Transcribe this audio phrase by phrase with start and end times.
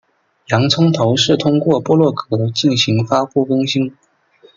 [0.47, 3.95] 洋葱头是通过部落格进行发布更新。